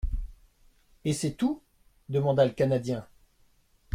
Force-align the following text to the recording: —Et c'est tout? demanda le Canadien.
—Et 1.05 1.13
c'est 1.13 1.33
tout? 1.37 1.61
demanda 2.09 2.43
le 2.45 2.53
Canadien. 2.53 3.05